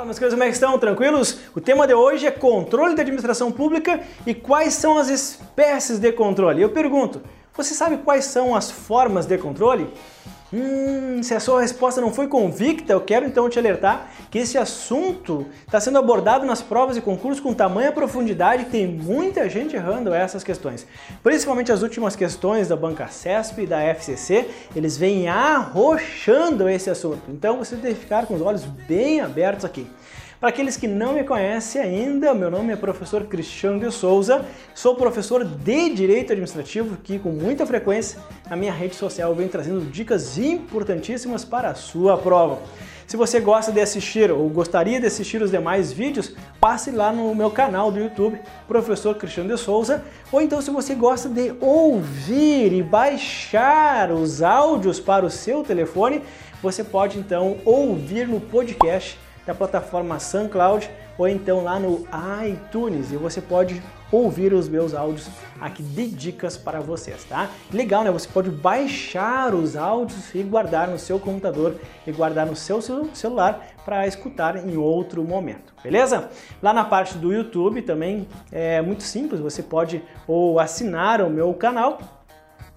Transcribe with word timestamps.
Fala, 0.00 0.06
meus 0.06 0.18
queridos, 0.18 0.34
como 0.34 0.44
é 0.44 0.46
que 0.46 0.54
estão? 0.54 0.78
Tranquilos? 0.78 1.40
O 1.54 1.60
tema 1.60 1.86
de 1.86 1.92
hoje 1.92 2.26
é 2.26 2.30
controle 2.30 2.94
da 2.94 3.02
administração 3.02 3.52
pública 3.52 4.00
e 4.26 4.32
quais 4.32 4.72
são 4.72 4.96
as 4.96 5.10
espécies 5.10 5.98
de 5.98 6.10
controle. 6.10 6.62
Eu 6.62 6.70
pergunto, 6.70 7.20
você 7.54 7.74
sabe 7.74 7.98
quais 7.98 8.24
são 8.24 8.56
as 8.56 8.70
formas 8.70 9.26
de 9.26 9.36
controle? 9.36 9.86
Hum, 10.52 11.22
se 11.22 11.32
a 11.32 11.38
sua 11.38 11.60
resposta 11.60 12.00
não 12.00 12.12
foi 12.12 12.26
convicta, 12.26 12.92
eu 12.92 13.00
quero 13.00 13.24
então 13.24 13.48
te 13.48 13.58
alertar 13.58 14.10
que 14.30 14.38
esse 14.38 14.58
assunto 14.58 15.46
está 15.64 15.80
sendo 15.80 15.98
abordado 15.98 16.44
nas 16.44 16.60
provas 16.60 16.96
e 16.96 17.00
concursos 17.00 17.40
com 17.40 17.54
tamanha 17.54 17.92
profundidade 17.92 18.64
que 18.64 18.70
tem 18.70 18.86
muita 18.86 19.48
gente 19.48 19.76
errando 19.76 20.12
essas 20.12 20.42
questões. 20.42 20.86
Principalmente 21.22 21.70
as 21.70 21.82
últimas 21.82 22.16
questões 22.16 22.66
da 22.66 22.76
Banca 22.76 23.06
CESP 23.06 23.62
e 23.62 23.66
da 23.66 23.80
FCC, 23.80 24.48
eles 24.74 24.96
vêm 24.96 25.28
arrochando 25.28 26.68
esse 26.68 26.90
assunto. 26.90 27.22
Então 27.28 27.58
você 27.58 27.76
deve 27.76 27.94
ficar 27.94 28.26
com 28.26 28.34
os 28.34 28.42
olhos 28.42 28.64
bem 28.64 29.20
abertos 29.20 29.64
aqui. 29.64 29.86
Para 30.40 30.48
aqueles 30.48 30.74
que 30.74 30.88
não 30.88 31.12
me 31.12 31.22
conhecem 31.22 31.82
ainda, 31.82 32.32
meu 32.32 32.50
nome 32.50 32.72
é 32.72 32.76
professor 32.76 33.24
Cristiano 33.24 33.78
de 33.78 33.92
Souza, 33.92 34.42
sou 34.74 34.94
professor 34.94 35.44
de 35.44 35.90
Direito 35.90 36.32
Administrativo 36.32 36.96
que 36.96 37.18
com 37.18 37.28
muita 37.28 37.66
frequência 37.66 38.18
na 38.48 38.56
minha 38.56 38.72
rede 38.72 38.94
social 38.94 39.34
vem 39.34 39.48
trazendo 39.48 39.82
dicas 39.90 40.38
importantíssimas 40.38 41.44
para 41.44 41.68
a 41.68 41.74
sua 41.74 42.16
prova. 42.16 42.58
Se 43.06 43.18
você 43.18 43.38
gosta 43.38 43.70
de 43.70 43.82
assistir 43.82 44.30
ou 44.30 44.48
gostaria 44.48 44.98
de 44.98 45.04
assistir 45.04 45.42
os 45.42 45.50
demais 45.50 45.92
vídeos, 45.92 46.34
passe 46.58 46.90
lá 46.90 47.12
no 47.12 47.34
meu 47.34 47.50
canal 47.50 47.92
do 47.92 47.98
YouTube, 47.98 48.40
Professor 48.66 49.14
Cristiano 49.16 49.54
de 49.54 49.60
Souza, 49.60 50.02
ou 50.32 50.40
então 50.40 50.62
se 50.62 50.70
você 50.70 50.94
gosta 50.94 51.28
de 51.28 51.52
ouvir 51.60 52.72
e 52.72 52.82
baixar 52.82 54.10
os 54.10 54.40
áudios 54.40 54.98
para 54.98 55.26
o 55.26 55.30
seu 55.30 55.62
telefone, 55.62 56.22
você 56.62 56.82
pode 56.82 57.18
então 57.18 57.58
ouvir 57.66 58.26
no 58.26 58.40
podcast 58.40 59.18
da 59.46 59.54
plataforma 59.54 60.18
SoundCloud 60.18 60.90
ou 61.18 61.28
então 61.28 61.62
lá 61.62 61.78
no 61.78 62.06
iTunes 62.46 63.12
e 63.12 63.16
você 63.16 63.40
pode 63.40 63.82
ouvir 64.10 64.52
os 64.52 64.68
meus 64.68 64.94
áudios 64.94 65.28
aqui 65.60 65.82
de 65.82 66.08
dicas 66.08 66.56
para 66.56 66.80
vocês, 66.80 67.24
tá? 67.24 67.50
Legal, 67.72 68.02
né? 68.02 68.10
Você 68.10 68.26
pode 68.26 68.50
baixar 68.50 69.54
os 69.54 69.76
áudios 69.76 70.34
e 70.34 70.42
guardar 70.42 70.88
no 70.88 70.98
seu 70.98 71.18
computador 71.18 71.76
e 72.06 72.10
guardar 72.10 72.46
no 72.46 72.56
seu 72.56 72.80
celular 72.80 73.66
para 73.84 74.06
escutar 74.06 74.56
em 74.56 74.76
outro 74.76 75.22
momento, 75.22 75.74
beleza? 75.82 76.30
Lá 76.62 76.72
na 76.72 76.84
parte 76.84 77.16
do 77.18 77.32
YouTube 77.32 77.82
também 77.82 78.26
é 78.50 78.80
muito 78.80 79.02
simples, 79.02 79.40
você 79.40 79.62
pode 79.62 80.02
ou 80.26 80.58
assinar 80.58 81.20
o 81.20 81.30
meu 81.30 81.52
canal 81.54 81.98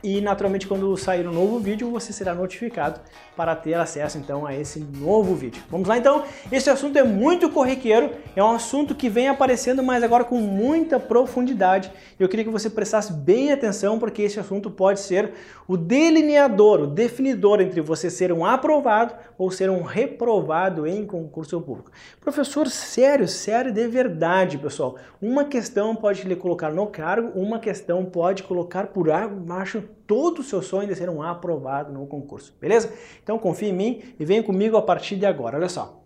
e 0.03 0.19
naturalmente 0.19 0.67
quando 0.67 0.95
sair 0.97 1.25
um 1.25 1.31
novo 1.31 1.59
vídeo 1.59 1.89
você 1.89 2.11
será 2.11 2.35
notificado 2.35 2.99
para 3.37 3.55
ter 3.55 3.73
acesso 3.75 4.17
então 4.17 4.45
a 4.45 4.53
esse 4.53 4.79
novo 4.79 5.33
vídeo. 5.33 5.63
Vamos 5.69 5.87
lá 5.87 5.97
então? 5.97 6.23
Esse 6.51 6.69
assunto 6.69 6.97
é 6.99 7.03
muito 7.03 7.49
corriqueiro, 7.49 8.11
é 8.35 8.43
um 8.43 8.51
assunto 8.51 8.93
que 8.93 9.09
vem 9.09 9.29
aparecendo, 9.29 9.81
mas 9.81 10.03
agora 10.03 10.23
com 10.23 10.39
muita 10.39 10.99
profundidade. 10.99 11.91
Eu 12.19 12.27
queria 12.27 12.43
que 12.43 12.51
você 12.51 12.69
prestasse 12.69 13.13
bem 13.13 13.51
atenção 13.51 13.97
porque 13.97 14.21
esse 14.21 14.39
assunto 14.39 14.69
pode 14.69 14.99
ser 14.99 15.33
o 15.67 15.77
delineador, 15.77 16.81
o 16.81 16.87
definidor 16.87 17.61
entre 17.61 17.79
você 17.79 18.09
ser 18.09 18.31
um 18.33 18.45
aprovado 18.45 19.13
ou 19.37 19.49
ser 19.49 19.69
um 19.69 19.81
reprovado 19.81 20.85
em 20.85 21.05
concurso 21.05 21.59
público. 21.61 21.91
Professor, 22.19 22.67
sério, 22.67 23.27
sério 23.27 23.71
de 23.71 23.87
verdade, 23.87 24.57
pessoal. 24.57 24.97
Uma 25.21 25.45
questão 25.45 25.95
pode 25.95 26.27
lhe 26.27 26.35
colocar 26.35 26.71
no 26.71 26.87
cargo, 26.87 27.31
uma 27.39 27.59
questão 27.59 28.03
pode 28.03 28.43
colocar 28.43 28.87
por 28.87 29.09
água 29.09 29.37
abaixo 29.37 29.83
todo 30.07 30.39
o 30.39 30.43
seu 30.43 30.61
sonho 30.61 30.87
de 30.87 30.95
ser 30.95 31.09
um 31.09 31.21
aprovado 31.21 31.91
no 31.91 32.05
concurso, 32.07 32.55
beleza? 32.59 32.93
Então 33.21 33.39
confie 33.39 33.67
em 33.67 33.73
mim 33.73 34.01
e 34.19 34.25
venha 34.25 34.43
comigo 34.43 34.77
a 34.77 34.81
partir 34.81 35.15
de 35.15 35.25
agora. 35.25 35.57
Olha 35.57 35.69
só. 35.69 36.03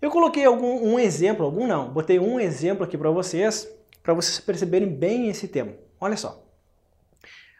Eu 0.00 0.10
coloquei 0.10 0.44
algum 0.44 0.86
um 0.86 0.98
exemplo, 0.98 1.44
algum 1.44 1.66
não, 1.66 1.90
botei 1.90 2.18
um 2.18 2.38
exemplo 2.38 2.84
aqui 2.84 2.98
para 2.98 3.10
vocês, 3.10 3.68
para 4.02 4.14
vocês 4.14 4.38
perceberem 4.38 4.88
bem 4.88 5.28
esse 5.28 5.48
tema. 5.48 5.72
Olha 6.00 6.16
só. 6.16 6.44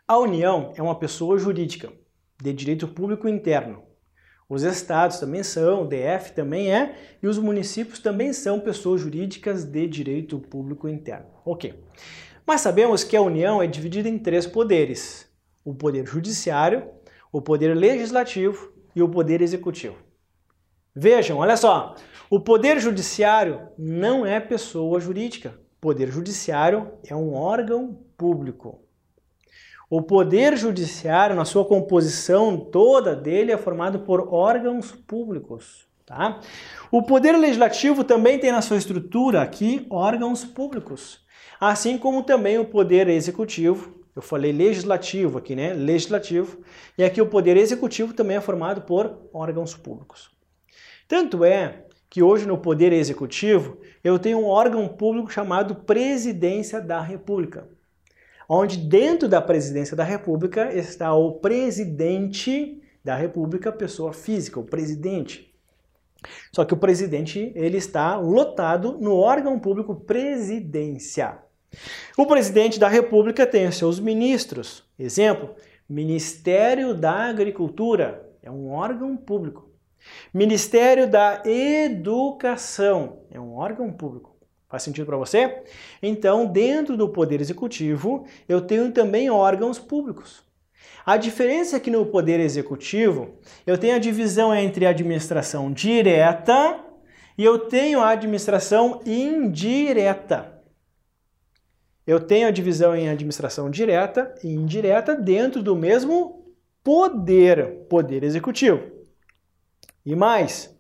A 0.06 0.18
União 0.18 0.72
é 0.76 0.82
uma 0.82 0.98
pessoa 0.98 1.38
jurídica 1.38 1.90
de 2.40 2.52
direito 2.52 2.86
público 2.86 3.28
interno. 3.28 3.82
Os 4.48 4.62
estados 4.62 5.18
também 5.18 5.42
são, 5.42 5.82
o 5.82 5.88
DF 5.88 6.32
também 6.32 6.72
é, 6.72 6.94
e 7.20 7.26
os 7.26 7.36
municípios 7.36 7.98
também 7.98 8.32
são 8.32 8.60
pessoas 8.60 9.00
jurídicas 9.00 9.64
de 9.64 9.86
direito 9.88 10.38
público 10.38 10.88
interno. 10.88 11.26
Ok. 11.44 11.74
Mas 12.46 12.60
sabemos 12.60 13.02
que 13.02 13.16
a 13.16 13.20
União 13.20 13.60
é 13.60 13.66
dividida 13.66 14.08
em 14.08 14.18
três 14.18 14.46
poderes: 14.46 15.28
o 15.66 15.74
poder 15.74 16.06
judiciário, 16.06 16.88
o 17.32 17.42
poder 17.42 17.74
legislativo 17.74 18.72
e 18.94 19.02
o 19.02 19.08
poder 19.08 19.42
executivo. 19.42 19.96
Vejam, 20.94 21.38
olha 21.38 21.56
só, 21.56 21.96
o 22.30 22.38
poder 22.38 22.78
judiciário 22.78 23.68
não 23.76 24.24
é 24.24 24.38
pessoa 24.38 25.00
jurídica. 25.00 25.58
O 25.76 25.80
poder 25.80 26.08
judiciário 26.08 26.92
é 27.04 27.14
um 27.16 27.34
órgão 27.34 27.98
público. 28.16 28.80
O 29.90 30.00
poder 30.00 30.56
judiciário, 30.56 31.34
na 31.34 31.44
sua 31.44 31.64
composição 31.64 32.56
toda 32.56 33.14
dele, 33.14 33.50
é 33.50 33.58
formado 33.58 34.00
por 34.00 34.32
órgãos 34.32 34.92
públicos. 34.92 35.84
Tá? 36.06 36.40
O 36.92 37.02
poder 37.02 37.32
legislativo 37.36 38.04
também 38.04 38.38
tem 38.38 38.52
na 38.52 38.62
sua 38.62 38.76
estrutura 38.76 39.42
aqui 39.42 39.84
órgãos 39.90 40.44
públicos, 40.44 41.24
assim 41.60 41.98
como 41.98 42.22
também 42.22 42.56
o 42.56 42.64
poder 42.64 43.08
executivo. 43.08 44.05
Eu 44.16 44.22
falei 44.22 44.50
legislativo 44.50 45.38
aqui, 45.38 45.54
né? 45.54 45.74
Legislativo. 45.74 46.58
E 46.96 47.04
aqui 47.04 47.20
o 47.20 47.28
poder 47.28 47.56
executivo 47.56 48.14
também 48.14 48.38
é 48.38 48.40
formado 48.40 48.80
por 48.82 49.28
órgãos 49.32 49.76
públicos. 49.76 50.30
Tanto 51.06 51.44
é 51.44 51.84
que 52.08 52.22
hoje 52.22 52.46
no 52.46 52.58
poder 52.58 52.92
executivo 52.92 53.78
eu 54.02 54.18
tenho 54.18 54.38
um 54.38 54.46
órgão 54.46 54.88
público 54.88 55.30
chamado 55.30 55.74
Presidência 55.74 56.80
da 56.80 57.00
República 57.00 57.68
onde 58.48 58.78
dentro 58.78 59.28
da 59.28 59.42
presidência 59.42 59.96
da 59.96 60.04
República 60.04 60.72
está 60.72 61.14
o 61.14 61.32
presidente 61.32 62.82
da 63.04 63.14
República, 63.14 63.72
pessoa 63.72 64.12
física, 64.12 64.60
o 64.60 64.64
presidente. 64.64 65.54
Só 66.52 66.64
que 66.64 66.74
o 66.74 66.78
presidente 66.78 67.52
ele 67.54 67.76
está 67.76 68.16
lotado 68.16 68.98
no 69.00 69.14
órgão 69.14 69.58
público 69.58 69.94
presidência. 69.94 71.38
O 72.16 72.26
presidente 72.26 72.78
da 72.78 72.88
República 72.88 73.46
tem 73.46 73.66
os 73.66 73.76
seus 73.76 74.00
ministros. 74.00 74.84
Exemplo, 74.98 75.54
Ministério 75.88 76.94
da 76.94 77.12
Agricultura 77.12 78.28
é 78.42 78.50
um 78.50 78.70
órgão 78.70 79.16
público. 79.16 79.70
Ministério 80.32 81.08
da 81.08 81.42
Educação 81.44 83.20
é 83.30 83.40
um 83.40 83.54
órgão 83.54 83.92
público. 83.92 84.36
Faz 84.68 84.82
sentido 84.82 85.06
para 85.06 85.16
você? 85.16 85.62
Então, 86.02 86.46
dentro 86.46 86.96
do 86.96 87.08
Poder 87.08 87.40
Executivo, 87.40 88.26
eu 88.48 88.60
tenho 88.60 88.90
também 88.90 89.30
órgãos 89.30 89.78
públicos. 89.78 90.42
A 91.04 91.16
diferença 91.16 91.76
é 91.76 91.80
que 91.80 91.90
no 91.90 92.04
Poder 92.06 92.40
Executivo, 92.40 93.38
eu 93.64 93.78
tenho 93.78 93.94
a 93.94 94.00
divisão 94.00 94.52
entre 94.52 94.86
administração 94.86 95.72
direta 95.72 96.80
e 97.38 97.44
eu 97.44 97.60
tenho 97.60 98.00
a 98.00 98.10
administração 98.10 99.00
indireta. 99.06 100.55
Eu 102.06 102.20
tenho 102.20 102.46
a 102.46 102.52
divisão 102.52 102.94
em 102.94 103.08
administração 103.08 103.68
direta 103.68 104.32
e 104.44 104.48
indireta 104.48 105.14
dentro 105.14 105.62
do 105.62 105.74
mesmo 105.74 106.54
poder, 106.84 107.86
poder 107.88 108.22
executivo. 108.22 108.80
E 110.04 110.14
mais, 110.14 110.72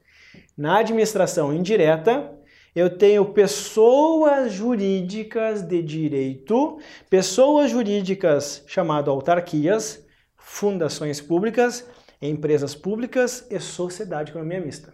na 0.56 0.78
administração 0.78 1.52
indireta, 1.52 2.32
eu 2.76 2.96
tenho 2.96 3.24
pessoas 3.32 4.52
jurídicas 4.52 5.62
de 5.62 5.82
direito, 5.82 6.78
pessoas 7.10 7.70
jurídicas 7.70 8.62
chamadas 8.68 9.08
autarquias, 9.08 10.06
fundações 10.36 11.20
públicas, 11.20 11.88
empresas 12.22 12.74
públicas 12.74 13.46
e 13.50 13.58
sociedade 13.58 14.30
economia 14.30 14.60
mista. 14.60 14.92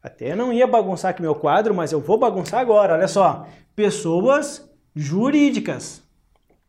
Até 0.00 0.36
não 0.36 0.52
ia 0.52 0.68
bagunçar 0.68 1.10
aqui 1.10 1.20
meu 1.20 1.34
quadro, 1.34 1.74
mas 1.74 1.90
eu 1.90 2.00
vou 2.00 2.16
bagunçar 2.16 2.60
agora. 2.60 2.94
Olha 2.94 3.08
só, 3.08 3.44
pessoas 3.74 4.65
jurídicas 4.96 6.02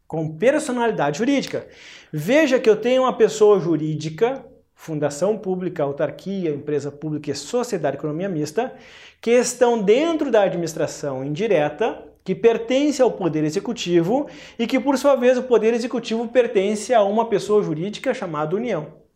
com 0.05 0.37
personalidade 0.37 1.17
jurídica. 1.17 1.67
Veja 2.11 2.59
que 2.59 2.69
eu 2.69 2.75
tenho 2.75 3.03
uma 3.03 3.13
pessoa 3.13 3.59
jurídica 3.59 4.45
fundação 4.77 5.37
pública, 5.37 5.83
autarquia, 5.83 6.51
empresa 6.51 6.91
pública 6.91 7.31
e 7.31 7.35
sociedade 7.35 7.97
economia 7.97 8.29
mista, 8.29 8.73
que 9.19 9.31
estão 9.31 9.81
dentro 9.81 10.29
da 10.29 10.43
administração 10.43 11.25
indireta, 11.25 12.05
que 12.23 12.35
pertence 12.35 13.01
ao 13.01 13.11
poder 13.11 13.43
executivo 13.43 14.27
e 14.57 14.67
que, 14.67 14.79
por 14.79 14.97
sua 14.97 15.15
vez, 15.15 15.37
o 15.37 15.43
poder 15.43 15.73
executivo 15.73 16.27
pertence 16.27 16.93
a 16.93 17.03
uma 17.03 17.27
pessoa 17.27 17.63
jurídica 17.63 18.13
chamada 18.13 18.55
União. 18.55 19.06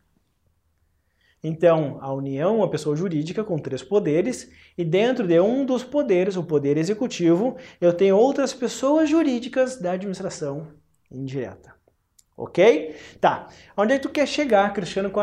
Então, 1.44 1.98
a 2.02 2.14
União 2.14 2.54
é 2.54 2.58
uma 2.58 2.70
pessoa 2.70 2.96
jurídica 2.96 3.44
com 3.44 3.58
três 3.58 3.82
poderes, 3.82 4.52
e 4.78 4.86
dentro 4.86 5.28
de 5.28 5.40
um 5.40 5.66
dos 5.66 5.84
poderes, 5.84 6.36
o 6.36 6.44
poder 6.44 6.78
executivo, 6.78 7.58
eu 7.80 7.92
tenho 7.94 8.16
outras 8.16 8.54
pessoas 8.54 9.10
jurídicas 9.10 9.78
da 9.78 9.94
administração 9.94 10.68
indireta. 11.12 11.74
Ok? 12.38 12.96
Tá. 13.20 13.48
Onde 13.76 13.94
é 13.94 13.98
que 13.98 14.04
tu 14.04 14.10
quer 14.10 14.28
chegar, 14.28 14.72
Cristiano, 14.74 15.12
com, 15.12 15.22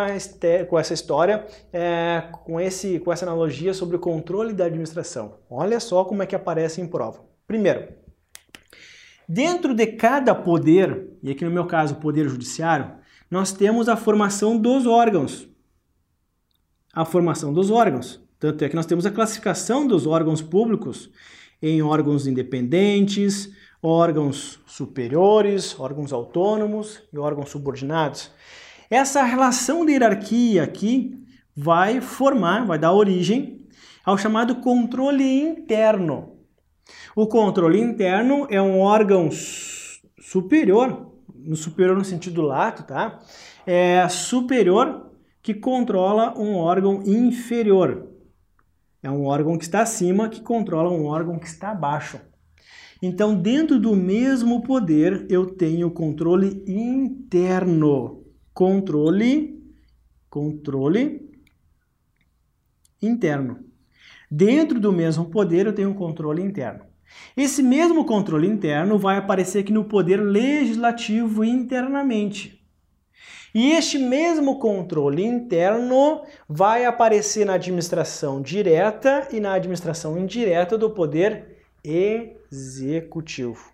com 0.68 0.78
essa 0.78 0.94
história, 0.94 1.46
é, 1.72 2.24
com, 2.44 2.60
esse, 2.60 2.98
com 3.00 3.12
essa 3.12 3.24
analogia 3.24 3.72
sobre 3.72 3.96
o 3.96 4.00
controle 4.00 4.52
da 4.52 4.66
administração? 4.66 5.38
Olha 5.50 5.80
só 5.80 6.04
como 6.04 6.22
é 6.22 6.26
que 6.26 6.36
aparece 6.36 6.80
em 6.80 6.86
prova. 6.86 7.24
Primeiro, 7.46 7.88
dentro 9.28 9.74
de 9.74 9.86
cada 9.86 10.34
poder, 10.34 11.08
e 11.22 11.30
aqui 11.30 11.44
no 11.44 11.50
meu 11.50 11.66
caso 11.66 11.94
o 11.94 12.00
poder 12.00 12.28
judiciário, 12.28 12.92
nós 13.30 13.52
temos 13.52 13.88
a 13.88 13.96
formação 13.96 14.56
dos 14.56 14.86
órgãos. 14.86 15.47
A 16.98 17.04
formação 17.04 17.52
dos 17.52 17.70
órgãos. 17.70 18.20
Tanto 18.40 18.64
é 18.64 18.68
que 18.68 18.74
nós 18.74 18.84
temos 18.84 19.06
a 19.06 19.10
classificação 19.12 19.86
dos 19.86 20.04
órgãos 20.04 20.42
públicos 20.42 21.08
em 21.62 21.80
órgãos 21.80 22.26
independentes, 22.26 23.52
órgãos 23.80 24.58
superiores, 24.66 25.78
órgãos 25.78 26.12
autônomos 26.12 27.00
e 27.12 27.16
órgãos 27.16 27.50
subordinados. 27.50 28.32
Essa 28.90 29.22
relação 29.22 29.86
de 29.86 29.92
hierarquia 29.92 30.64
aqui 30.64 31.16
vai 31.56 32.00
formar, 32.00 32.66
vai 32.66 32.80
dar 32.80 32.92
origem 32.92 33.64
ao 34.04 34.18
chamado 34.18 34.56
controle 34.56 35.22
interno. 35.40 36.32
O 37.14 37.28
controle 37.28 37.78
interno 37.80 38.44
é 38.50 38.60
um 38.60 38.80
órgão 38.80 39.28
superior, 40.20 41.12
no 41.32 41.54
superior 41.54 41.96
no 41.96 42.04
sentido 42.04 42.42
lato, 42.42 42.82
tá? 42.82 43.20
É 43.64 44.08
superior 44.08 45.07
que 45.48 45.54
controla 45.54 46.38
um 46.38 46.56
órgão 46.56 47.02
inferior. 47.06 48.06
É 49.02 49.10
um 49.10 49.24
órgão 49.24 49.56
que 49.56 49.64
está 49.64 49.80
acima 49.80 50.28
que 50.28 50.42
controla 50.42 50.90
um 50.90 51.06
órgão 51.06 51.38
que 51.38 51.46
está 51.46 51.70
abaixo. 51.70 52.20
Então, 53.00 53.34
dentro 53.34 53.80
do 53.80 53.96
mesmo 53.96 54.60
poder, 54.60 55.26
eu 55.30 55.46
tenho 55.46 55.90
controle 55.90 56.62
interno. 56.66 58.26
Controle, 58.52 59.58
controle 60.28 61.30
interno. 63.00 63.64
Dentro 64.30 64.78
do 64.78 64.92
mesmo 64.92 65.30
poder, 65.30 65.64
eu 65.64 65.72
tenho 65.72 65.88
um 65.88 65.94
controle 65.94 66.42
interno. 66.42 66.84
Esse 67.34 67.62
mesmo 67.62 68.04
controle 68.04 68.46
interno 68.46 68.98
vai 68.98 69.16
aparecer 69.16 69.60
aqui 69.60 69.72
no 69.72 69.86
poder 69.86 70.18
legislativo 70.18 71.42
internamente. 71.42 72.57
E 73.54 73.72
este 73.72 73.98
mesmo 73.98 74.58
controle 74.58 75.24
interno 75.24 76.22
vai 76.48 76.84
aparecer 76.84 77.46
na 77.46 77.54
administração 77.54 78.42
direta 78.42 79.28
e 79.32 79.40
na 79.40 79.54
administração 79.54 80.18
indireta 80.18 80.76
do 80.76 80.90
poder 80.90 81.58
executivo. 81.82 83.72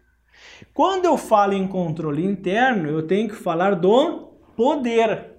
Quando 0.72 1.06
eu 1.06 1.16
falo 1.16 1.52
em 1.52 1.66
controle 1.66 2.24
interno, 2.24 2.88
eu 2.88 3.06
tenho 3.06 3.28
que 3.28 3.34
falar 3.34 3.74
do 3.74 4.32
poder. 4.56 5.32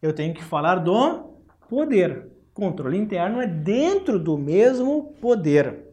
Eu 0.00 0.12
tenho 0.12 0.34
que 0.34 0.44
falar 0.44 0.76
do 0.76 1.30
poder. 1.68 2.26
Controle 2.52 2.98
interno 2.98 3.40
é 3.40 3.46
dentro 3.46 4.18
do 4.18 4.36
mesmo 4.36 5.14
poder. 5.20 5.84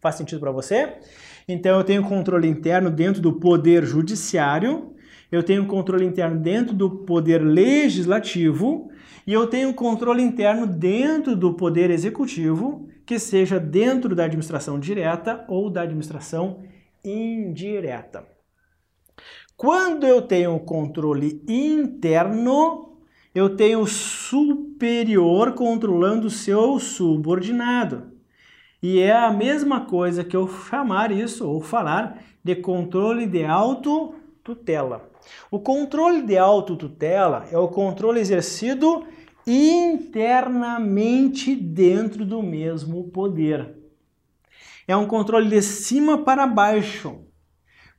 Faz 0.00 0.16
sentido 0.16 0.40
para 0.40 0.50
você? 0.50 0.98
Então 1.48 1.78
eu 1.78 1.84
tenho 1.84 2.02
controle 2.04 2.48
interno 2.48 2.90
dentro 2.90 3.20
do 3.20 3.34
poder 3.34 3.84
judiciário, 3.84 4.93
eu 5.34 5.42
tenho 5.42 5.66
controle 5.66 6.04
interno 6.04 6.38
dentro 6.38 6.74
do 6.74 6.90
poder 6.90 7.38
legislativo 7.38 8.90
e 9.26 9.32
eu 9.32 9.46
tenho 9.46 9.72
controle 9.74 10.22
interno 10.22 10.66
dentro 10.66 11.34
do 11.34 11.54
poder 11.54 11.90
executivo 11.90 12.88
que 13.06 13.18
seja 13.18 13.58
dentro 13.58 14.14
da 14.14 14.24
administração 14.24 14.78
direta 14.78 15.44
ou 15.48 15.70
da 15.70 15.82
administração 15.82 16.62
indireta. 17.04 18.24
Quando 19.56 20.06
eu 20.06 20.22
tenho 20.22 20.58
controle 20.60 21.42
interno, 21.48 22.98
eu 23.34 23.56
tenho 23.56 23.80
o 23.80 23.86
superior 23.86 25.52
controlando 25.52 26.26
o 26.26 26.30
seu 26.30 26.78
subordinado. 26.78 28.12
E 28.82 29.00
é 29.00 29.12
a 29.12 29.30
mesma 29.30 29.86
coisa 29.86 30.22
que 30.22 30.36
eu 30.36 30.46
chamar 30.46 31.10
isso, 31.10 31.48
ou 31.48 31.60
falar, 31.60 32.22
de 32.42 32.54
controle 32.56 33.26
de 33.26 33.44
autotutela. 33.44 35.13
O 35.50 35.60
controle 35.60 36.22
de 36.22 36.36
autotutela 36.36 37.46
é 37.50 37.58
o 37.58 37.68
controle 37.68 38.20
exercido 38.20 39.04
internamente 39.46 41.54
dentro 41.54 42.24
do 42.24 42.42
mesmo 42.42 43.04
poder. 43.10 43.76
É 44.86 44.96
um 44.96 45.06
controle 45.06 45.48
de 45.48 45.62
cima 45.62 46.24
para 46.24 46.46
baixo. 46.46 47.20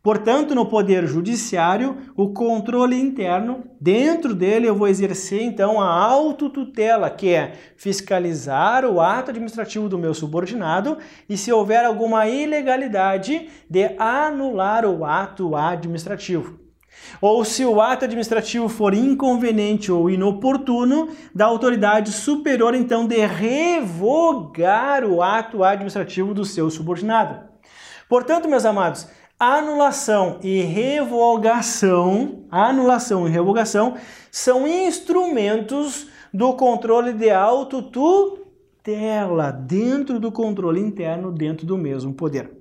Portanto, 0.04 0.54
no 0.54 0.68
poder 0.68 1.08
judiciário, 1.08 1.98
o 2.16 2.32
controle 2.32 2.96
interno, 2.96 3.64
dentro 3.82 4.36
dele 4.36 4.68
eu 4.68 4.76
vou 4.76 4.88
exercer 4.88 5.42
então 5.42 5.82
a 5.82 5.90
autotutela, 5.90 7.10
que 7.10 7.34
é 7.34 7.54
fiscalizar 7.76 8.86
o 8.86 9.02
ato 9.02 9.32
administrativo 9.32 9.90
do 9.90 9.98
meu 9.98 10.14
subordinado 10.14 11.00
e 11.28 11.36
se 11.36 11.52
houver 11.52 11.84
alguma 11.84 12.28
ilegalidade, 12.28 13.50
de 13.68 13.96
anular 13.98 14.86
o 14.86 15.04
ato 15.04 15.56
administrativo 15.56 16.65
ou 17.22 17.46
se 17.46 17.66
o 17.66 17.82
ato 17.82 18.06
administrativo 18.06 18.70
for 18.70 18.94
inconveniente 18.94 19.92
ou 19.92 20.10
inoportuno, 20.10 21.10
da 21.34 21.46
autoridade 21.46 22.12
superior 22.12 22.74
então 22.76 23.08
de 23.08 23.26
revogar 23.26 25.04
o 25.06 25.22
ato 25.22 25.64
administrativo 25.64 26.34
do 26.34 26.46
seu 26.46 26.70
subordinado. 26.70 27.56
Portanto, 28.08 28.48
meus 28.48 28.66
amados, 28.66 29.08
anulação 29.40 30.40
e 30.42 30.62
revogação, 30.62 32.46
anulação 32.50 33.28
e 33.28 33.32
revogação 33.32 33.96
são 34.32 34.68
instrumentos 34.68 36.08
do 36.34 36.54
controle 36.54 37.14
de 37.14 37.30
autotutela 37.30 38.44
dentro 39.52 40.20
do 40.20 40.32
controle 40.32 40.80
interno, 40.82 41.32
dentro 41.32 41.66
do 41.66 41.78
mesmo 41.78 42.14
poder. 42.14 42.52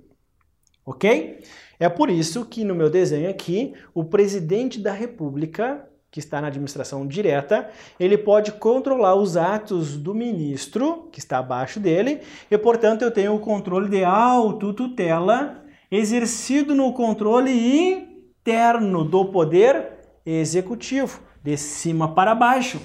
OK? 0.87 1.43
É 1.79 1.89
por 1.89 2.11
isso 2.11 2.45
que 2.45 2.65
no 2.65 2.75
meu 2.75 2.89
desenho 2.89 3.29
aqui, 3.29 3.75
o 3.93 4.05
presidente 4.05 4.81
da 4.81 4.93
República, 4.93 5.89
que 6.11 6.21
está 6.21 6.41
na 6.41 6.47
administração 6.47 7.07
direta, 7.07 7.69
ele 7.99 8.17
pode 8.17 8.53
controlar 8.53 9.17
os 9.17 9.37
atos 9.37 9.97
do 9.97 10.15
ministro, 10.15 11.09
que 11.11 11.19
está 11.19 11.39
abaixo 11.39 11.81
dele, 11.81 12.21
e 12.51 12.57
portanto 12.57 13.03
eu 13.03 13.11
tenho 13.11 13.35
o 13.35 13.41
controle 13.41 13.89
de 13.89 14.05
autotutela 14.05 15.65
exercido 15.91 16.75
no 16.75 16.93
controle 16.93 17.51
interno 17.53 19.05
do 19.05 19.25
poder 19.27 19.93
executivo, 20.25 21.21
de 21.43 21.57
cima 21.57 22.15
para 22.15 22.35
baixo. 22.35 22.81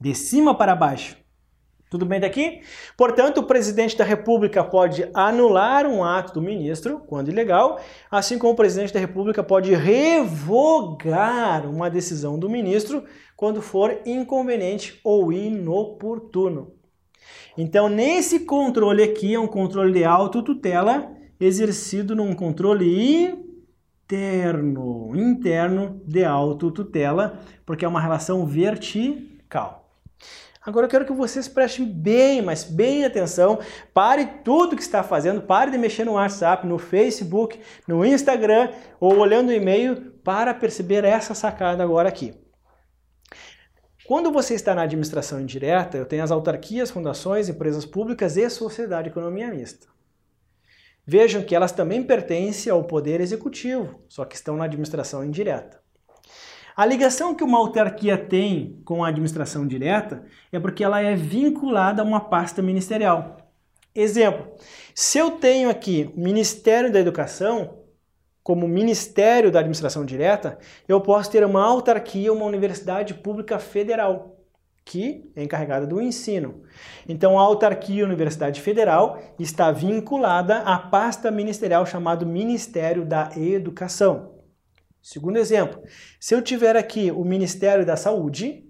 De 0.00 0.14
cima 0.14 0.54
para 0.54 0.74
baixo. 0.74 1.23
Tudo 1.94 2.06
bem 2.06 2.18
daqui? 2.18 2.60
Portanto, 2.96 3.38
o 3.38 3.44
presidente 3.44 3.96
da 3.96 4.02
República 4.02 4.64
pode 4.64 5.08
anular 5.14 5.86
um 5.86 6.02
ato 6.02 6.34
do 6.34 6.42
ministro, 6.42 6.98
quando 7.06 7.30
ilegal, 7.30 7.78
assim 8.10 8.36
como 8.36 8.52
o 8.52 8.56
presidente 8.56 8.92
da 8.92 8.98
República 8.98 9.44
pode 9.44 9.72
revogar 9.72 11.64
uma 11.70 11.88
decisão 11.88 12.36
do 12.36 12.50
ministro 12.50 13.04
quando 13.36 13.62
for 13.62 14.00
inconveniente 14.04 15.00
ou 15.04 15.32
inoportuno. 15.32 16.72
Então, 17.56 17.88
nesse 17.88 18.40
controle 18.40 19.00
aqui 19.00 19.32
é 19.34 19.38
um 19.38 19.46
controle 19.46 19.92
de 19.92 20.02
autotutela 20.02 21.12
exercido 21.38 22.16
num 22.16 22.34
controle 22.34 23.38
interno, 24.02 25.14
interno 25.14 26.02
de 26.04 26.24
autotutela, 26.24 27.38
porque 27.64 27.84
é 27.84 27.88
uma 27.88 28.00
relação 28.00 28.44
vertical. 28.44 29.84
Agora 30.66 30.86
eu 30.86 30.90
quero 30.90 31.04
que 31.04 31.12
vocês 31.12 31.46
prestem 31.46 31.84
bem, 31.84 32.40
mas 32.40 32.64
bem 32.64 33.04
atenção. 33.04 33.58
Pare 33.92 34.24
tudo 34.42 34.74
que 34.74 34.82
está 34.82 35.02
fazendo, 35.02 35.42
pare 35.42 35.70
de 35.70 35.76
mexer 35.76 36.04
no 36.04 36.12
WhatsApp, 36.12 36.66
no 36.66 36.78
Facebook, 36.78 37.60
no 37.86 38.02
Instagram 38.02 38.70
ou 38.98 39.18
olhando 39.18 39.50
o 39.50 39.52
e-mail 39.52 40.12
para 40.24 40.54
perceber 40.54 41.04
essa 41.04 41.34
sacada 41.34 41.82
agora 41.82 42.08
aqui. 42.08 42.34
Quando 44.06 44.32
você 44.32 44.54
está 44.54 44.74
na 44.74 44.82
administração 44.82 45.38
indireta, 45.38 45.98
eu 45.98 46.06
tenho 46.06 46.24
as 46.24 46.30
autarquias, 46.30 46.90
fundações, 46.90 47.48
empresas 47.50 47.84
públicas 47.84 48.38
e 48.38 48.48
sociedade 48.48 49.08
economia 49.08 49.48
mista. 49.48 49.86
Vejam 51.06 51.42
que 51.42 51.54
elas 51.54 51.72
também 51.72 52.02
pertencem 52.02 52.72
ao 52.72 52.84
poder 52.84 53.20
executivo, 53.20 54.02
só 54.08 54.24
que 54.24 54.34
estão 54.34 54.56
na 54.56 54.64
administração 54.64 55.22
indireta. 55.22 55.83
A 56.76 56.84
ligação 56.84 57.36
que 57.36 57.44
uma 57.44 57.58
autarquia 57.58 58.18
tem 58.18 58.80
com 58.84 59.04
a 59.04 59.08
administração 59.08 59.64
direta 59.64 60.24
é 60.50 60.58
porque 60.58 60.82
ela 60.82 61.00
é 61.00 61.14
vinculada 61.14 62.02
a 62.02 62.04
uma 62.04 62.18
pasta 62.18 62.60
ministerial. 62.60 63.36
Exemplo, 63.94 64.48
se 64.92 65.18
eu 65.18 65.32
tenho 65.32 65.70
aqui 65.70 66.12
o 66.16 66.20
Ministério 66.20 66.90
da 66.90 66.98
Educação 66.98 67.78
como 68.42 68.66
Ministério 68.66 69.52
da 69.52 69.60
Administração 69.60 70.04
Direta, 70.04 70.58
eu 70.88 71.00
posso 71.00 71.30
ter 71.30 71.44
uma 71.44 71.64
autarquia, 71.64 72.32
uma 72.32 72.44
universidade 72.44 73.14
pública 73.14 73.58
federal, 73.60 74.36
que 74.84 75.30
é 75.34 75.44
encarregada 75.44 75.86
do 75.86 76.02
ensino. 76.02 76.62
Então, 77.08 77.38
a 77.38 77.42
autarquia 77.42 78.04
Universidade 78.04 78.60
Federal 78.60 79.18
está 79.38 79.70
vinculada 79.70 80.58
à 80.58 80.76
pasta 80.76 81.30
ministerial 81.30 81.86
chamado 81.86 82.26
Ministério 82.26 83.04
da 83.04 83.30
Educação. 83.34 84.33
Segundo 85.04 85.36
exemplo, 85.36 85.82
se 86.18 86.34
eu 86.34 86.40
tiver 86.40 86.74
aqui 86.76 87.10
o 87.10 87.26
Ministério 87.26 87.84
da 87.84 87.94
Saúde, 87.94 88.64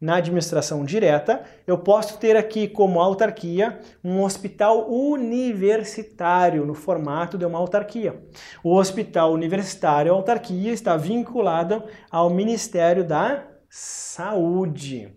na 0.00 0.16
administração 0.16 0.86
direta, 0.86 1.44
eu 1.66 1.76
posso 1.76 2.18
ter 2.18 2.34
aqui 2.34 2.66
como 2.66 2.98
autarquia 2.98 3.78
um 4.02 4.22
hospital 4.22 4.90
universitário 4.90 6.64
no 6.64 6.72
formato 6.72 7.36
de 7.36 7.44
uma 7.44 7.58
autarquia. 7.58 8.24
O 8.64 8.74
hospital 8.74 9.34
universitário 9.34 10.14
autarquia 10.14 10.72
está 10.72 10.96
vinculado 10.96 11.84
ao 12.10 12.30
Ministério 12.30 13.04
da 13.04 13.46
Saúde. 13.68 15.14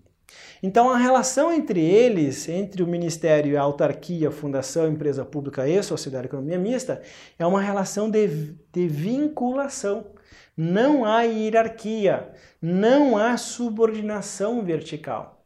Então 0.62 0.89
a 0.89 0.98
relação 0.98 1.54
entre 1.54 1.80
eles, 1.80 2.50
entre 2.50 2.84
o 2.84 2.88
Ministério 2.88 3.54
e 3.54 3.58
a 3.58 3.62
autarquia, 3.62 4.30
fundação, 4.30 4.89
empresa 4.89 5.24
pública 5.24 5.66
e 5.70 5.82
sociedade 5.82 6.24
de 6.24 6.28
economia 6.28 6.60
mista, 6.60 7.01
é 7.38 7.46
uma 7.46 7.62
relação 7.62 8.12
de, 8.12 8.56
de 8.74 8.88
vinculação. 8.89 10.19
Não 10.62 11.06
há 11.06 11.22
hierarquia, 11.22 12.34
não 12.62 13.16
há 13.16 13.38
subordinação 13.38 14.62
vertical. 14.62 15.46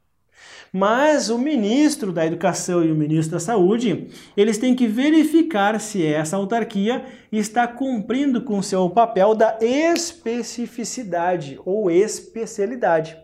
Mas 0.72 1.30
o 1.30 1.38
ministro 1.38 2.12
da 2.12 2.26
Educação 2.26 2.84
e 2.84 2.92
o 2.92 2.96
ministro 2.96 3.34
da 3.34 3.40
Saúde, 3.40 4.08
eles 4.36 4.58
têm 4.58 4.74
que 4.74 4.88
verificar 4.88 5.80
se 5.80 6.04
essa 6.04 6.36
autarquia 6.36 7.06
está 7.32 7.68
cumprindo 7.68 8.42
com 8.42 8.60
seu 8.64 8.90
papel 8.90 9.36
da 9.36 9.60
especificidade 9.62 11.60
ou 11.64 11.92
especialidade. 11.92 13.16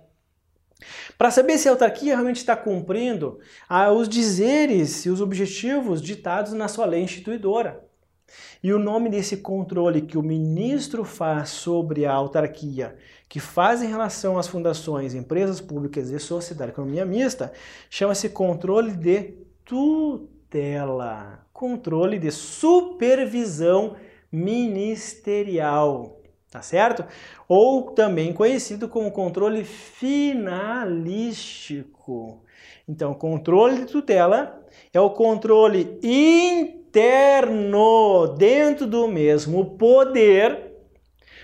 Para 1.17 1.31
saber 1.31 1.57
se 1.57 1.67
a 1.67 1.71
autarquia 1.71 2.13
realmente 2.13 2.37
está 2.37 2.55
cumprindo 2.55 3.39
ah, 3.67 3.91
os 3.91 4.07
dizeres 4.07 5.07
e 5.07 5.09
os 5.09 5.21
objetivos 5.21 6.03
ditados 6.03 6.53
na 6.53 6.67
sua 6.67 6.85
lei 6.85 7.01
instituidora. 7.01 7.88
E 8.63 8.73
o 8.73 8.79
nome 8.79 9.09
desse 9.09 9.37
controle 9.37 10.01
que 10.01 10.17
o 10.17 10.23
ministro 10.23 11.05
faz 11.05 11.49
sobre 11.49 12.05
a 12.05 12.13
autarquia, 12.13 12.95
que 13.27 13.39
faz 13.39 13.81
em 13.81 13.87
relação 13.87 14.37
às 14.37 14.47
fundações, 14.47 15.13
empresas 15.13 15.59
públicas 15.61 16.09
e 16.09 16.19
sociedade 16.19 16.71
economia 16.71 17.05
mista, 17.05 17.53
chama-se 17.89 18.27
controle 18.29 18.91
de 18.91 19.35
tutela, 19.63 21.45
controle 21.53 22.19
de 22.19 22.31
supervisão 22.31 23.95
ministerial, 24.31 26.21
tá 26.51 26.61
certo? 26.61 27.05
Ou 27.47 27.91
também 27.91 28.33
conhecido 28.33 28.89
como 28.89 29.11
controle 29.11 29.63
finalístico. 29.63 32.43
Então, 32.87 33.13
controle 33.13 33.79
de 33.79 33.85
tutela 33.85 34.63
é 34.93 34.99
o 34.99 35.11
controle 35.11 35.99
interno 36.03 36.78
interno 36.89 38.35
dentro 38.35 38.87
do 38.87 39.07
mesmo 39.07 39.77
poder. 39.77 40.67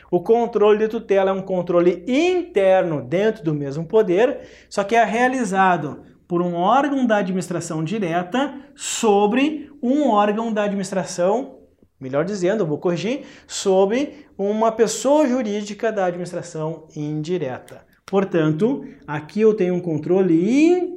O 0.09 0.19
controle 0.19 0.79
de 0.79 0.87
tutela 0.87 1.29
é 1.29 1.33
um 1.33 1.41
controle 1.41 2.03
interno 2.07 3.01
dentro 3.01 3.43
do 3.43 3.53
mesmo 3.53 3.85
poder, 3.85 4.41
só 4.69 4.83
que 4.83 4.95
é 4.95 5.03
realizado 5.03 6.03
por 6.27 6.41
um 6.41 6.55
órgão 6.55 7.05
da 7.05 7.17
administração 7.17 7.83
direta 7.83 8.59
sobre 8.75 9.69
um 9.81 10.09
órgão 10.09 10.51
da 10.51 10.63
administração, 10.63 11.59
melhor 11.99 12.25
dizendo, 12.25 12.65
vou 12.65 12.79
corrigir, 12.79 13.21
sobre 13.47 14.25
uma 14.37 14.71
pessoa 14.71 15.27
jurídica 15.27 15.91
da 15.91 16.05
administração 16.05 16.87
indireta. 16.95 17.85
Portanto, 18.05 18.83
aqui 19.05 19.41
eu 19.41 19.53
tenho 19.53 19.75
um 19.75 19.79
controle 19.79 20.89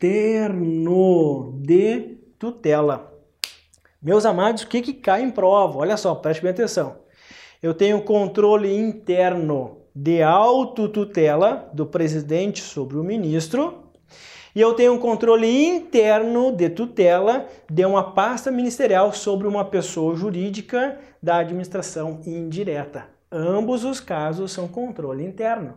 interno 0.00 1.58
de 1.62 2.18
tutela. 2.38 3.11
Meus 4.02 4.26
amados, 4.26 4.64
o 4.64 4.66
que, 4.66 4.82
que 4.82 4.94
cai 4.94 5.22
em 5.22 5.30
prova? 5.30 5.78
Olha 5.78 5.96
só, 5.96 6.12
preste 6.12 6.42
bem 6.42 6.50
atenção. 6.50 6.96
Eu 7.62 7.72
tenho 7.72 8.02
controle 8.02 8.76
interno 8.76 9.78
de 9.94 10.20
autotutela 10.24 11.70
do 11.72 11.86
presidente 11.86 12.60
sobre 12.62 12.96
o 12.96 13.04
ministro 13.04 13.84
e 14.56 14.60
eu 14.60 14.74
tenho 14.74 14.98
controle 14.98 15.46
interno 15.46 16.50
de 16.50 16.68
tutela 16.68 17.46
de 17.70 17.84
uma 17.84 18.10
pasta 18.12 18.50
ministerial 18.50 19.12
sobre 19.12 19.46
uma 19.46 19.64
pessoa 19.64 20.16
jurídica 20.16 20.98
da 21.22 21.36
administração 21.36 22.18
indireta. 22.26 23.06
Ambos 23.30 23.84
os 23.84 24.00
casos 24.00 24.50
são 24.50 24.66
controle 24.66 25.24
interno. 25.24 25.74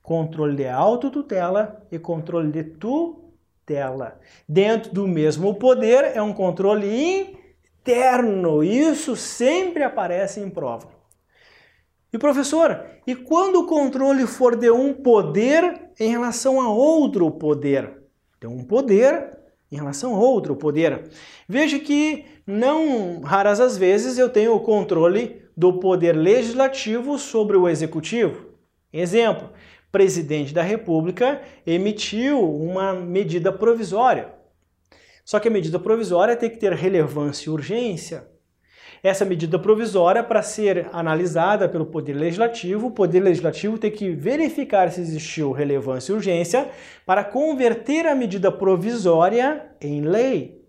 Controle 0.00 0.54
de 0.54 0.68
autotutela 0.68 1.84
e 1.90 1.98
controle 1.98 2.52
de 2.52 2.62
tutela. 2.62 4.20
Dentro 4.48 4.94
do 4.94 5.08
mesmo 5.08 5.56
poder 5.56 6.12
é 6.14 6.22
um 6.22 6.32
controle 6.32 6.86
interno 6.86 7.43
eterno. 7.84 8.64
Isso 8.64 9.14
sempre 9.14 9.82
aparece 9.82 10.40
em 10.40 10.48
prova. 10.48 10.88
E 12.12 12.18
professor, 12.18 12.80
e 13.06 13.14
quando 13.14 13.60
o 13.60 13.66
controle 13.66 14.26
for 14.26 14.56
de 14.56 14.70
um 14.70 14.94
poder 14.94 15.90
em 15.98 16.10
relação 16.10 16.60
a 16.60 16.68
outro 16.68 17.30
poder? 17.30 17.90
De 18.40 18.46
um 18.46 18.64
poder 18.64 19.36
em 19.70 19.76
relação 19.76 20.14
a 20.14 20.18
outro 20.18 20.54
poder. 20.54 21.10
Veja 21.48 21.78
que 21.78 22.24
não 22.46 23.20
raras 23.20 23.60
as 23.60 23.76
vezes 23.76 24.16
eu 24.16 24.28
tenho 24.28 24.54
o 24.54 24.60
controle 24.60 25.42
do 25.56 25.74
poder 25.74 26.12
legislativo 26.12 27.18
sobre 27.18 27.56
o 27.56 27.68
executivo. 27.68 28.46
Exemplo, 28.92 29.50
presidente 29.90 30.54
da 30.54 30.62
República 30.62 31.42
emitiu 31.66 32.40
uma 32.40 32.92
medida 32.94 33.52
provisória. 33.52 34.32
Só 35.24 35.40
que 35.40 35.48
a 35.48 35.50
medida 35.50 35.78
provisória 35.78 36.36
tem 36.36 36.50
que 36.50 36.58
ter 36.58 36.72
relevância 36.72 37.48
e 37.48 37.52
urgência. 37.52 38.28
Essa 39.02 39.24
medida 39.24 39.58
provisória, 39.58 40.22
para 40.22 40.42
ser 40.42 40.88
analisada 40.92 41.68
pelo 41.68 41.86
Poder 41.86 42.14
Legislativo, 42.14 42.86
o 42.86 42.90
Poder 42.90 43.20
Legislativo 43.20 43.76
tem 43.76 43.90
que 43.90 44.10
verificar 44.10 44.90
se 44.90 45.00
existiu 45.00 45.52
relevância 45.52 46.12
e 46.12 46.14
urgência 46.14 46.70
para 47.04 47.22
converter 47.22 48.06
a 48.06 48.14
medida 48.14 48.50
provisória 48.50 49.66
em 49.80 50.00
lei. 50.00 50.62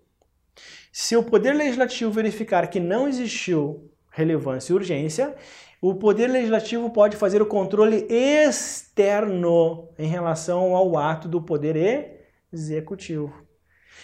Se 0.92 1.16
o 1.16 1.22
Poder 1.22 1.52
Legislativo 1.52 2.10
verificar 2.10 2.68
que 2.68 2.80
não 2.80 3.08
existiu 3.08 3.90
relevância 4.10 4.72
e 4.72 4.76
urgência, 4.76 5.34
o 5.80 5.94
Poder 5.94 6.26
Legislativo 6.26 6.90
pode 6.90 7.16
fazer 7.16 7.40
o 7.40 7.46
controle 7.46 8.06
externo 8.10 9.90
em 9.98 10.08
relação 10.08 10.74
ao 10.74 10.98
ato 10.98 11.28
do 11.28 11.40
Poder 11.40 12.28
Executivo. 12.52 13.45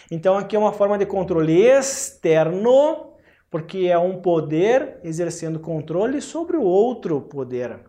Então 0.09 0.37
aqui 0.37 0.55
é 0.55 0.59
uma 0.59 0.73
forma 0.73 0.97
de 0.97 1.05
controle 1.05 1.61
externo, 1.61 3.13
porque 3.49 3.87
é 3.87 3.97
um 3.97 4.21
poder 4.21 4.99
exercendo 5.03 5.59
controle 5.59 6.21
sobre 6.21 6.57
o 6.57 6.63
outro 6.63 7.21
poder. 7.21 7.79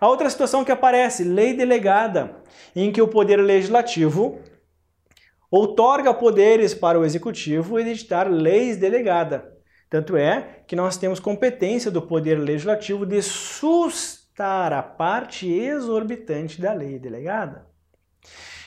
A 0.00 0.08
outra 0.08 0.28
situação 0.28 0.64
que 0.64 0.72
aparece, 0.72 1.22
lei 1.22 1.54
delegada, 1.54 2.42
em 2.74 2.90
que 2.90 3.00
o 3.00 3.06
poder 3.06 3.36
legislativo 3.36 4.40
outorga 5.48 6.12
poderes 6.12 6.74
para 6.74 6.98
o 6.98 7.04
executivo 7.04 7.78
editar 7.78 8.24
leis 8.24 8.76
delegadas. 8.76 9.42
Tanto 9.88 10.16
é 10.16 10.62
que 10.66 10.74
nós 10.74 10.96
temos 10.96 11.20
competência 11.20 11.90
do 11.90 12.00
poder 12.00 12.36
legislativo 12.36 13.04
de 13.04 13.20
sustar 13.20 14.72
a 14.72 14.82
parte 14.82 15.46
exorbitante 15.46 16.60
da 16.60 16.72
lei 16.72 16.98
delegada. 16.98 17.66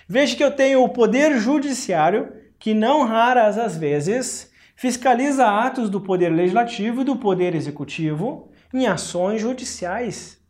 Veja 0.08 0.38
que 0.38 0.44
eu 0.44 0.56
tenho 0.56 0.84
o 0.84 0.90
poder 0.90 1.40
judiciário 1.40 2.32
que 2.60 2.74
não 2.74 3.04
raras 3.04 3.58
as 3.58 3.78
vezes 3.78 4.52
fiscaliza 4.76 5.48
atos 5.48 5.90
do 5.90 6.02
Poder 6.02 6.30
Legislativo 6.30 7.02
e 7.02 7.06
do 7.06 7.16
Poder 7.16 7.56
Executivo 7.56 8.50
em 8.74 8.88
ações 8.88 9.42
judiciais. 9.42 10.44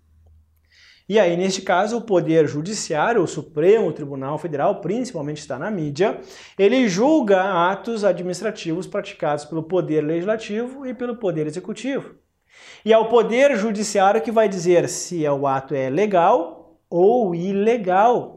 E 1.07 1.19
aí, 1.19 1.37
neste 1.37 1.61
caso, 1.61 1.97
o 1.97 2.01
Poder 2.01 2.47
Judiciário, 2.47 3.21
o 3.21 3.27
Supremo 3.27 3.93
Tribunal 3.93 4.39
Federal, 4.39 4.81
principalmente 4.81 5.37
está 5.37 5.59
na 5.59 5.69
mídia, 5.69 6.19
ele 6.57 6.89
julga 6.89 7.69
atos 7.69 8.03
administrativos 8.03 8.87
praticados 8.87 9.45
pelo 9.45 9.61
Poder 9.61 10.01
Legislativo 10.01 10.83
e 10.83 10.95
pelo 10.95 11.17
Poder 11.17 11.45
Executivo. 11.45 12.15
E 12.83 12.91
é 12.91 12.97
o 12.97 13.05
Poder 13.05 13.55
Judiciário 13.55 14.19
que 14.19 14.31
vai 14.31 14.49
dizer 14.49 14.89
se 14.89 15.27
o 15.27 15.45
ato 15.45 15.75
é 15.75 15.91
legal 15.91 16.79
ou 16.89 17.35
ilegal 17.35 18.34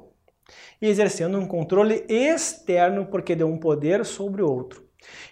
e 0.80 0.86
exercendo 0.86 1.38
um 1.38 1.46
controle 1.46 2.04
externo 2.08 3.06
porque 3.06 3.34
deu 3.34 3.48
um 3.48 3.58
poder 3.58 4.04
sobre 4.04 4.42
o 4.42 4.50
outro. 4.50 4.82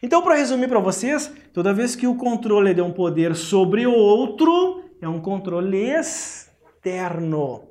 Então, 0.03 0.23
para 0.23 0.37
resumir 0.37 0.69
para 0.69 0.81
vocês, 0.81 1.33
toda 1.53 1.73
vez 1.73 1.97
que 1.97 2.07
o 2.07 2.17
controle 2.17 2.75
deu 2.75 2.85
um 2.85 2.93
poder 2.93 3.35
sobre 3.35 3.87
o 3.87 3.93
outro, 3.93 4.85
é 5.01 5.09
um 5.09 5.21
controle 5.21 5.91
externo. 5.91 7.69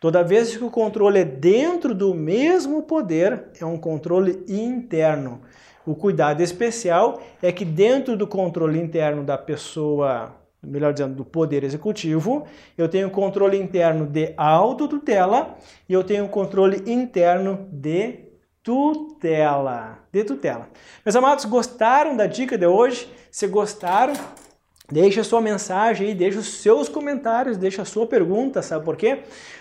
Toda 0.00 0.24
vez 0.24 0.56
que 0.56 0.64
o 0.64 0.70
controle 0.70 1.20
é 1.20 1.24
dentro 1.24 1.94
do 1.94 2.14
mesmo 2.14 2.82
poder, 2.82 3.48
é 3.60 3.64
um 3.64 3.76
controle 3.76 4.44
interno. 4.48 5.42
O 5.84 5.94
cuidado 5.94 6.42
especial 6.42 7.20
é 7.42 7.50
que 7.50 7.64
dentro 7.64 8.16
do 8.16 8.26
controle 8.26 8.78
interno 8.78 9.24
da 9.24 9.38
pessoa 9.38 10.37
melhor 10.62 10.92
dizendo, 10.92 11.14
do 11.14 11.24
poder 11.24 11.64
executivo, 11.64 12.46
eu 12.76 12.88
tenho 12.88 13.10
controle 13.10 13.56
interno 13.56 14.06
de 14.06 14.34
autotutela 14.36 15.56
e 15.88 15.92
eu 15.92 16.02
tenho 16.02 16.28
controle 16.28 16.82
interno 16.90 17.68
de 17.70 18.20
tutela. 18.62 19.98
De 20.12 20.24
tutela. 20.24 20.68
Meus 21.04 21.16
amados, 21.16 21.44
gostaram 21.44 22.16
da 22.16 22.26
dica 22.26 22.58
de 22.58 22.66
hoje? 22.66 23.10
Se 23.30 23.46
gostaram, 23.46 24.14
Deixa 24.90 25.20
a 25.20 25.24
sua 25.24 25.42
mensagem 25.42 26.06
aí, 26.06 26.14
deixa 26.14 26.38
os 26.38 26.62
seus 26.62 26.88
comentários, 26.88 27.58
deixa 27.58 27.82
a 27.82 27.84
sua 27.84 28.06
pergunta, 28.06 28.62
sabe 28.62 28.86
por 28.86 28.96
quê? 28.96 29.18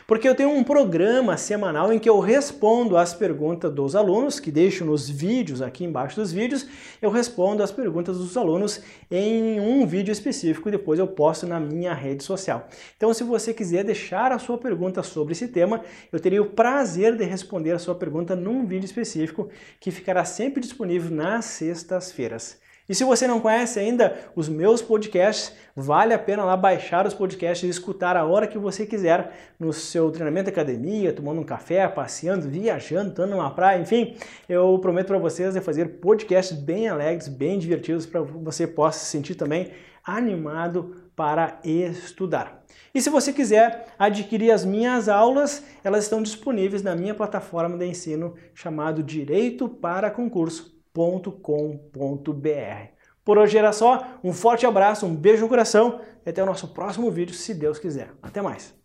Porque 0.07 0.25
eu 0.25 0.33
tenho 0.33 0.51
um 0.51 0.63
programa 0.63 1.35
semanal 1.35 1.91
em 1.91 1.99
que 1.99 2.07
eu 2.07 2.21
respondo 2.21 2.95
as 2.95 3.13
perguntas 3.13 3.73
dos 3.73 3.93
alunos, 3.93 4.39
que 4.39 4.49
deixo 4.49 4.85
nos 4.85 5.09
vídeos, 5.09 5.61
aqui 5.61 5.83
embaixo 5.83 6.15
dos 6.15 6.31
vídeos, 6.31 6.65
eu 7.01 7.09
respondo 7.09 7.61
as 7.61 7.73
perguntas 7.73 8.17
dos 8.19 8.37
alunos 8.37 8.81
em 9.11 9.59
um 9.59 9.85
vídeo 9.85 10.13
específico 10.13 10.69
e 10.69 10.71
depois 10.71 10.97
eu 10.97 11.07
posto 11.07 11.45
na 11.45 11.59
minha 11.59 11.93
rede 11.93 12.23
social. 12.23 12.65
Então, 12.95 13.13
se 13.13 13.25
você 13.25 13.53
quiser 13.53 13.83
deixar 13.83 14.31
a 14.31 14.39
sua 14.39 14.57
pergunta 14.57 15.03
sobre 15.03 15.33
esse 15.33 15.49
tema, 15.49 15.81
eu 16.09 16.21
teria 16.21 16.41
o 16.41 16.51
prazer 16.51 17.17
de 17.17 17.25
responder 17.25 17.71
a 17.71 17.79
sua 17.79 17.95
pergunta 17.95 18.33
num 18.33 18.65
vídeo 18.65 18.85
específico 18.85 19.49
que 19.77 19.91
ficará 19.91 20.23
sempre 20.23 20.61
disponível 20.61 21.11
nas 21.11 21.43
sextas-feiras. 21.43 22.65
E 22.89 22.95
se 22.95 23.03
você 23.03 23.27
não 23.27 23.41
conhece 23.41 23.79
ainda 23.79 24.17
os 24.33 24.47
meus 24.47 24.81
podcasts, 24.81 25.53
vale 25.75 26.13
a 26.13 26.19
pena 26.19 26.45
lá 26.45 26.55
baixar 26.55 27.05
os 27.05 27.13
podcasts 27.13 27.67
e 27.67 27.69
escutar 27.69 28.15
a 28.15 28.23
hora 28.23 28.47
que 28.47 28.57
você 28.57 28.85
quiser 28.85 29.33
no 29.59 29.73
seu 29.73 30.09
treinamento 30.09 30.45
de 30.45 30.51
academia, 30.51 31.11
tomando 31.11 31.41
um 31.41 31.43
café, 31.43 31.85
passeando, 31.89 32.47
viajando, 32.47 33.09
estando 33.09 33.31
numa 33.31 33.51
praia, 33.51 33.81
enfim. 33.81 34.15
Eu 34.47 34.79
prometo 34.79 35.07
para 35.07 35.17
vocês 35.17 35.53
de 35.53 35.59
fazer 35.59 35.99
podcasts 35.99 36.57
bem 36.57 36.87
alegres, 36.87 37.27
bem 37.27 37.59
divertidos 37.59 38.05
para 38.05 38.21
você 38.21 38.65
possa 38.65 38.99
se 38.99 39.07
sentir 39.07 39.35
também 39.35 39.71
animado 40.01 40.95
para 41.13 41.59
estudar. 41.65 42.63
E 42.95 43.01
se 43.01 43.09
você 43.09 43.33
quiser 43.33 43.87
adquirir 43.99 44.51
as 44.51 44.63
minhas 44.63 45.09
aulas, 45.09 45.61
elas 45.83 46.05
estão 46.05 46.23
disponíveis 46.23 46.81
na 46.81 46.95
minha 46.95 47.13
plataforma 47.13 47.77
de 47.77 47.85
ensino 47.85 48.35
chamado 48.53 49.03
Direito 49.03 49.67
para 49.67 50.09
Concurso 50.09 50.76
www.ecoagro.com.br. 50.97 52.97
Por 53.23 53.37
hoje 53.37 53.57
era 53.57 53.71
só, 53.71 54.03
um 54.23 54.33
forte 54.33 54.65
abraço, 54.65 55.05
um 55.05 55.15
beijo 55.15 55.43
no 55.43 55.49
coração 55.49 56.01
e 56.25 56.29
até 56.29 56.41
o 56.41 56.45
nosso 56.45 56.69
próximo 56.69 57.11
vídeo, 57.11 57.35
se 57.35 57.53
Deus 57.53 57.77
quiser. 57.77 58.11
Até 58.21 58.41
mais! 58.41 58.75